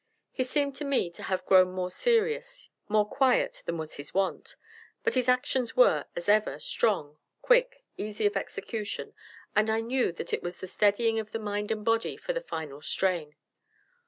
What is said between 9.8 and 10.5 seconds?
knew that it